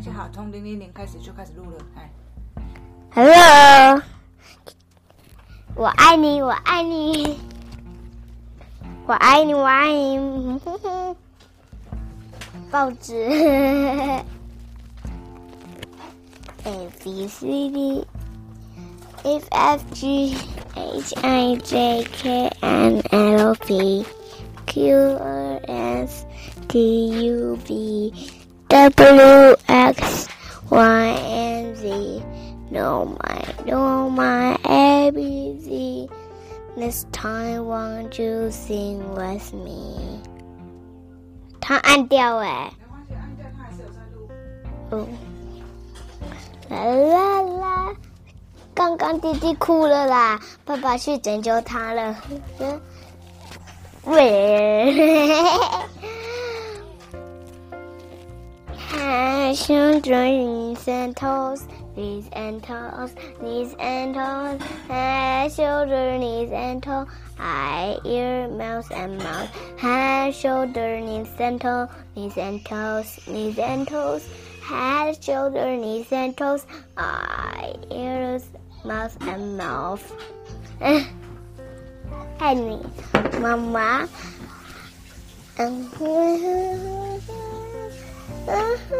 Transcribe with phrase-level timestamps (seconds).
[0.00, 2.10] 一下好，从零零零开始就开始录了，哎。
[3.12, 4.00] Hello，
[5.74, 7.38] 我爱你，我爱你，
[9.06, 10.58] 我爱你，我爱你。
[12.72, 13.28] 报纸，
[16.64, 18.06] A B C D
[19.22, 20.34] F F G
[20.76, 24.06] H I J K N L P
[24.64, 26.24] Q R S
[26.68, 28.14] T U V
[28.68, 29.79] W X
[30.69, 32.23] Y and Z.
[32.71, 36.09] Know my, know my ABC.
[36.75, 40.19] This time, won't you sing with me?
[41.61, 44.27] 他按掉哎、没关系，按掉它还是有在录。
[44.91, 45.07] 哦，
[46.69, 47.93] 啦啦啦！
[48.73, 52.15] 刚刚弟弟哭了啦，爸爸去拯救他了。
[52.59, 52.81] 嗯
[54.03, 54.93] 喂，
[59.50, 63.12] my children, knees and toes, knees and toes,
[63.42, 64.60] knees and toes.
[64.86, 67.08] Head, shoulder, knees and toes.
[67.36, 69.50] Eye, ear, mouth and mouth.
[69.76, 74.24] Head, shoulder, knees and toes, knees and toes, knees and toes.
[74.62, 76.64] Head, shoulder, knees and toes.
[76.96, 78.44] Eye, ears,
[78.84, 80.04] mouth and mouth.
[80.80, 81.06] And,
[82.38, 82.78] Henry,
[83.40, 84.08] Mama.
[85.60, 86.08] Uh-huh.
[88.48, 88.99] uh-huh.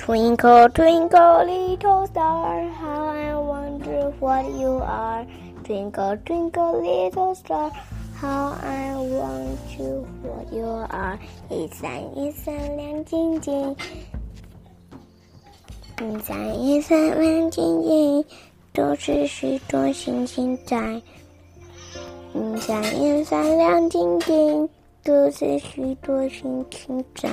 [0.00, 5.26] Twinkle, twinkle, little star, how I wonder what you are.
[5.64, 7.72] Twinkle, twinkle, little star,
[8.20, 11.18] how I want you what you are.
[11.50, 13.76] 一闪一闪亮晶晶，
[16.00, 18.24] 一闪一闪亮晶晶，
[18.72, 21.02] 都是许多星星在。
[22.32, 24.68] 一闪一闪亮晶晶，
[25.02, 27.28] 都是许多星星在。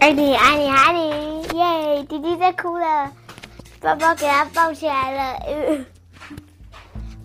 [0.00, 1.42] 爱你，爱你，爱你！
[1.58, 3.12] 耶，弟弟在哭了，
[3.82, 5.38] 爸爸给他抱起来了。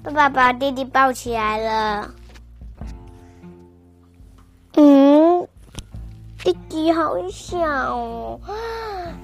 [0.03, 2.12] 爸爸把弟弟抱起来了。
[4.74, 5.47] 嗯，
[6.44, 8.40] 弟弟好小哦。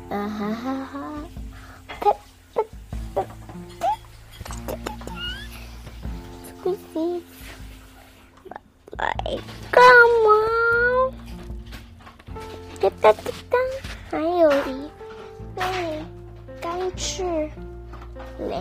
[0.10, 1.00] 啊哈哈哈！
[8.98, 9.14] 来
[9.72, 9.84] 干
[10.24, 10.61] 嘛？
[12.82, 13.58] 哒哒哒哒
[14.10, 14.90] 还有一
[15.54, 15.64] 对
[16.60, 17.24] 干翅
[18.40, 18.56] 那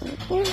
[0.00, 0.44] 嗯嗯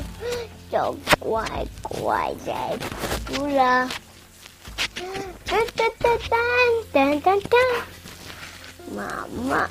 [0.71, 1.45] 小乖
[1.83, 2.79] 乖在
[3.27, 3.87] 哭了
[6.31, 7.71] dun, dun, dun, dun.
[8.97, 9.69] Mama.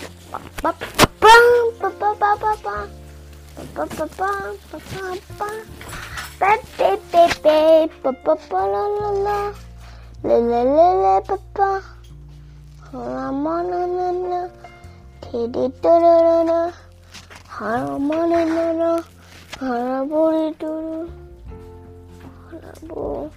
[22.80, 23.32] Horrible.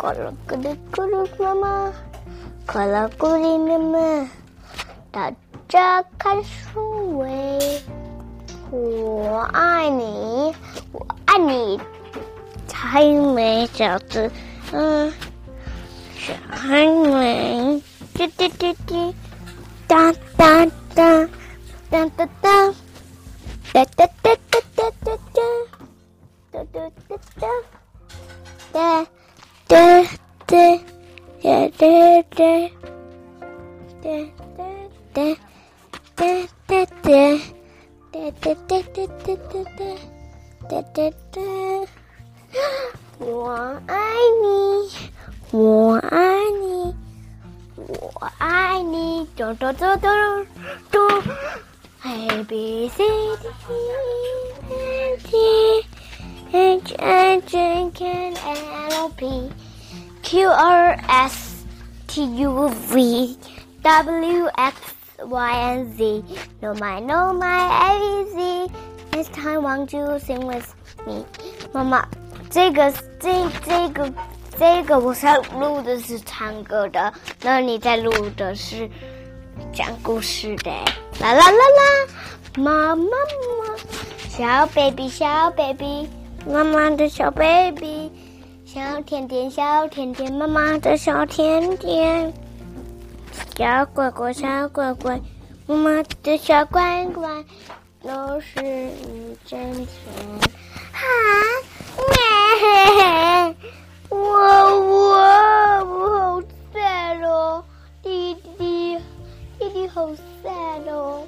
[0.00, 1.92] 咕噜咕噜咕噜妈妈，
[2.66, 3.78] 咕噜咕噜妈
[4.22, 4.28] 妈，
[5.10, 5.30] 大
[5.68, 7.82] 家看书喂，
[8.70, 10.54] 我爱你，
[10.92, 11.78] 我爱你，
[12.66, 14.30] 太美小子，
[14.72, 15.12] 嗯，
[16.50, 17.82] 太美，
[18.14, 19.14] 滴滴滴滴，
[19.86, 20.66] 哒哒。
[20.94, 21.28] 哒，
[21.90, 22.26] 哒哒。
[23.72, 24.19] 哒，哒哒。
[39.79, 39.79] 哒
[40.67, 41.41] 哒哒哒，
[43.19, 43.95] 我爱
[44.41, 44.89] 你，
[45.51, 46.93] 我爱你，
[47.77, 50.45] 我爱你，咚咚咚咚
[50.91, 51.23] 咚，
[52.03, 53.03] A B C
[55.23, 55.85] D E
[56.51, 59.51] H I J K L M P
[60.21, 61.65] Q R S
[62.07, 63.37] T U V
[63.83, 64.75] W X
[65.23, 66.23] Y and Z.
[66.61, 68.71] Know my, know my A B C.
[69.10, 70.66] This time, won't you sing with
[71.06, 71.24] me?
[71.72, 72.06] 妈妈，
[72.50, 74.12] 这个这这个
[74.58, 77.12] 这个我在录的是唱歌的，
[77.42, 78.88] 那你在录的是
[79.72, 80.70] 讲故事的。
[81.20, 82.08] 啦啦啦啦，
[82.56, 83.76] 妈妈妈，
[84.28, 86.08] 小 baby 小 baby，
[86.46, 88.10] 妈妈的小 baby，
[88.64, 92.32] 小甜甜，小甜甜，妈妈的小甜甜，
[93.56, 95.20] 小乖乖，小乖乖，
[95.66, 97.28] 妈妈的小乖乖，
[98.02, 99.86] 都是你真甜。
[100.92, 101.00] 啊，
[102.10, 103.54] 咩？
[104.08, 105.14] 我我
[105.84, 106.42] 我好
[106.74, 107.62] sad 哦，
[108.02, 108.98] 弟弟
[109.58, 110.06] 弟弟好
[110.42, 111.24] sad 哦，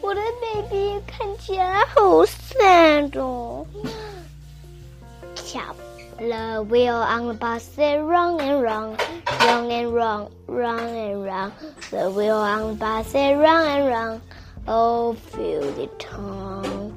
[0.00, 3.66] 我的 baby 看起来好 sad 哦。
[5.36, 5.76] Chop
[6.18, 8.96] the wheel on the bus said wrong and wrong,
[9.40, 11.52] wrong and wrong, wrong and wrong.
[11.90, 14.20] The wheel on the bus said wrong and wrong.
[14.66, 16.90] Oh, feel the tongue.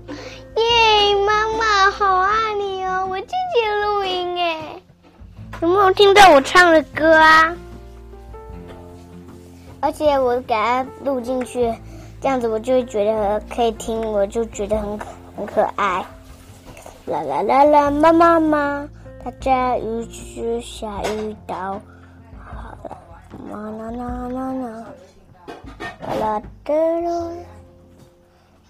[0.55, 3.05] 耶，妈妈好爱你哦！
[3.09, 4.81] 我自己录音哎，
[5.61, 7.53] 有没有听到我唱的歌啊？
[9.81, 11.73] 而且我给它录进去，
[12.21, 15.05] 这样子我就会觉得可以听，我就觉得很可
[15.35, 16.05] 很可爱。
[17.05, 18.87] 啦啦啦啦，妈妈妈，
[19.25, 21.81] 大家一起下雨到。
[22.39, 22.97] 好了，
[23.51, 24.85] 啦啦啦啦啦，
[26.01, 27.31] 啦啦的啦，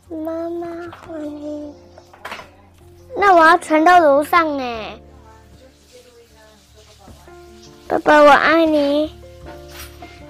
[0.09, 0.67] 妈妈
[1.01, 1.73] 欢迎。
[3.15, 4.97] 那我要传到楼上哎，
[7.87, 9.11] 爸爸我爱你。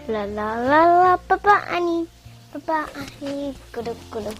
[0.07, 2.07] 啦啦啦啦，爸爸爱你，
[2.53, 4.33] 爸爸爱你，咕噜咕噜，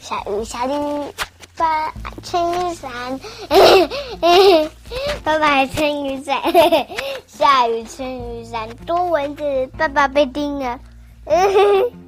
[0.00, 1.12] 下雨下雨，
[1.56, 1.92] 爸
[2.22, 3.20] 撑雨伞，
[5.22, 6.40] 爸爸还撑雨伞，
[7.28, 10.80] 下雨撑雨伞，多蚊子，爸爸被叮了，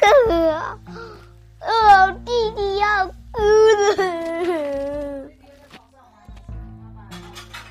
[0.00, 0.06] 特
[1.60, 3.42] 哦，弟弟要哭
[3.96, 5.28] 了，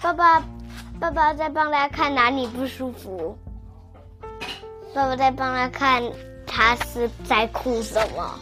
[0.01, 0.43] 爸爸。
[0.97, 3.37] 爸爸在帮他看哪里不舒服。
[4.93, 6.01] 爸爸在帮他看
[6.47, 8.39] 他是在哭什么，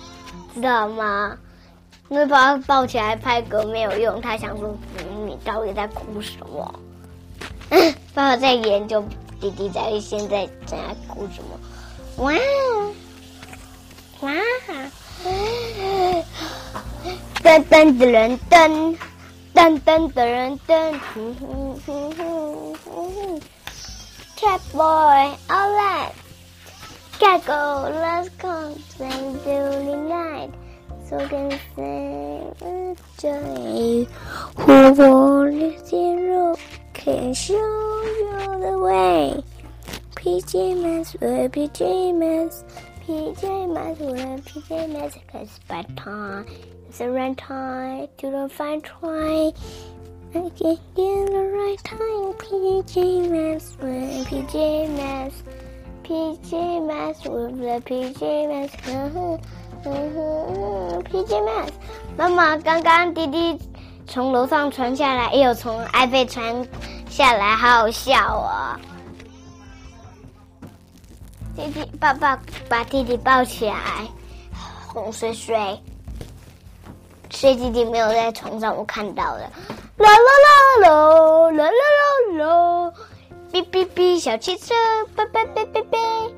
[0.54, 1.36] 知道吗？
[2.08, 4.72] 那把他抱起来拍嗝没有用，他想说
[5.26, 6.80] 你到底在哭什么？
[8.14, 9.04] 爸爸在研究
[9.42, 10.78] 弟弟在现在在
[11.08, 11.60] 哭什么？
[12.24, 12.34] 哇
[14.24, 14.40] Wow.
[17.44, 18.00] Dun dun
[20.16, 20.96] dun dun.
[24.40, 26.16] Cat boy, alright.
[27.20, 30.52] Cat go, let's come sing the night.
[31.10, 34.08] So can sing joy.
[34.64, 36.56] Who wants to zero
[36.94, 39.44] can show you the way.
[40.16, 42.64] PJ Masks will be dreamers.
[43.07, 43.43] PJ
[43.73, 46.47] Masks, we're PJ Masks, cause by time
[46.99, 49.53] the right time to the fine try.
[50.35, 52.35] I get in the right time.
[52.35, 55.43] PJ Masks with PJ Masks.
[56.03, 58.77] PJ Masks with the PJ Masks.
[61.05, 61.77] PJ Masks。
[62.17, 63.59] 妈妈，刚刚弟弟
[64.07, 66.69] 从楼上传下来，也有从 iPad 传
[67.09, 68.77] 下来，好好笑哦。
[71.56, 73.76] 弟弟，爸爸把弟弟抱起来
[74.88, 75.82] 哄睡睡。
[77.30, 79.42] 睡弟弟没有在床上，我看到了。
[79.98, 82.94] 啦啦啦啦，啦啦啦啦，
[83.52, 84.74] 哔哔哔，小汽车，
[85.16, 86.32] 哔哔哔哔哔，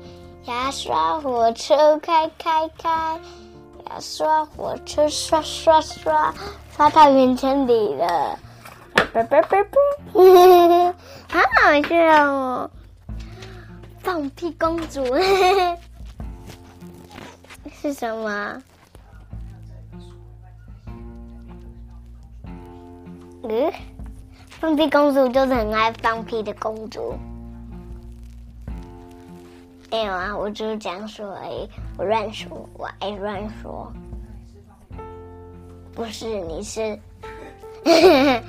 [0.44, 3.18] 牙刷火车开开开，
[3.88, 6.34] 牙刷火车刷刷刷，
[6.76, 8.38] 刷到云层里了。
[9.14, 9.76] 哔哔哔哔，
[10.12, 10.94] 嘿嘿嘿嘿，
[11.28, 11.40] 好
[11.88, 12.70] 笑哦！
[14.06, 15.04] 放屁公主
[17.74, 18.62] 是什么？
[23.42, 23.72] 嗯，
[24.60, 27.18] 放屁公主就是很爱放屁的公主。
[29.90, 31.68] 没有啊，我只是这样说而已。
[31.98, 33.92] 我乱说，我爱乱说。
[35.96, 36.96] 不是，你是，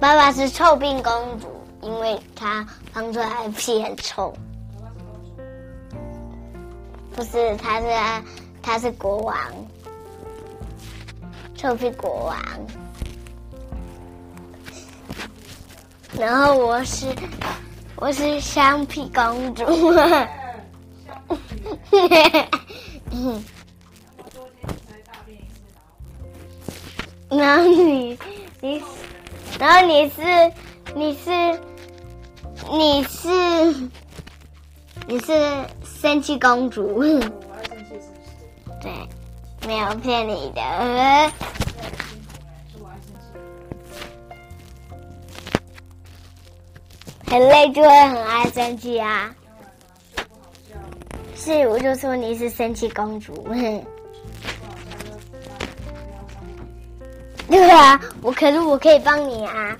[0.00, 1.46] 爸爸是臭屁公主，
[1.82, 4.34] 因为他放出来屁很臭。
[7.14, 7.86] 不是，他是
[8.62, 9.36] 他是国王，
[11.54, 12.36] 臭屁国王。
[16.18, 17.06] 然后我是
[17.96, 19.64] 我是香屁公主，
[27.30, 28.18] 然后你
[28.60, 28.82] 你，
[29.58, 30.22] 然后你是
[30.94, 31.30] 你是
[32.70, 33.28] 你是
[35.06, 35.32] 你是
[35.84, 37.02] 生气公主，
[38.80, 38.92] 对，
[39.66, 40.60] 没有骗你的。
[47.26, 49.34] 很累就会很爱生气啊！
[51.36, 53.46] 是，我就说你是生气公主。
[57.48, 59.76] 对啊，我可是我可以帮你啊。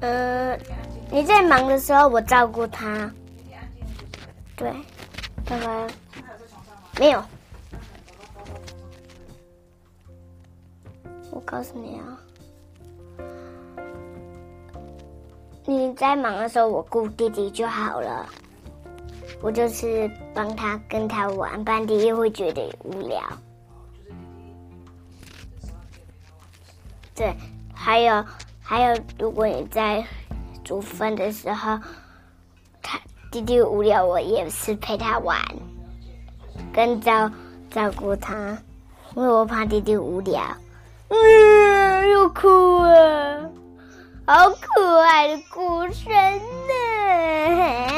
[0.00, 0.56] 呃，
[1.10, 3.10] 你在忙的时候，我照顾他。
[4.56, 4.72] 对，
[5.44, 5.86] 拜拜。
[6.98, 7.22] 没有，
[11.30, 12.18] 我告诉你啊，
[15.64, 18.28] 你在忙的时候，我顾弟弟就好了。
[19.40, 23.22] 我就是帮他跟他玩，不然弟弟会觉得无聊。
[27.14, 27.32] 对，
[27.72, 28.24] 还有
[28.70, 30.04] 还有，如果你在
[30.62, 31.78] 煮饭的时候，
[32.82, 33.00] 他
[33.32, 35.40] 弟弟无聊，我也是陪他玩。
[36.70, 37.32] 跟照
[37.70, 38.58] 照顾他，
[39.16, 40.42] 因为我怕弟弟无聊。
[41.08, 43.50] 嗯，又哭了，
[44.26, 46.12] 好可爱的哭声
[46.68, 47.97] 呢。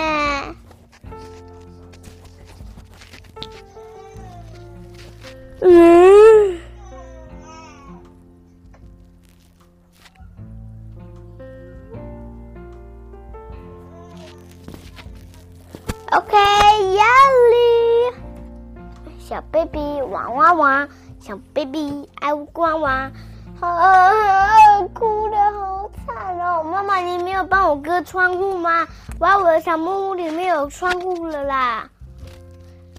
[23.61, 26.63] 啊，哭的好惨哦！
[26.65, 28.87] 妈妈，你没有帮我割窗户吗？
[29.19, 31.89] 哇，我的小木屋里面有窗户了啦！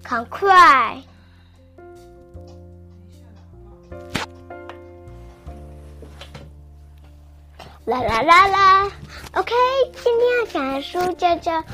[0.02, 1.02] 赶快！
[7.84, 8.90] 啦啦啦啦
[9.32, 9.52] ！OK，
[10.04, 11.52] 今天要讲的书叫做《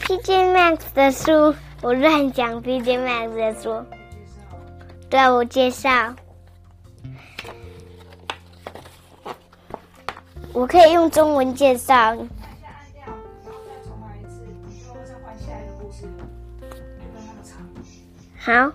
[0.00, 1.54] PJ Max》的书。
[1.82, 3.84] 我乱讲 PJ Max 的书，
[5.10, 6.14] 对，我介绍，
[10.52, 12.16] 我可以用中文介绍。
[18.36, 18.72] 好，按